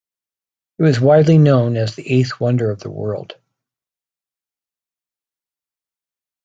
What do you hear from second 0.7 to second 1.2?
It was